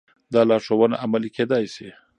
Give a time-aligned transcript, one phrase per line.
[0.33, 1.89] دا لارښوونه عملي کېدای شي.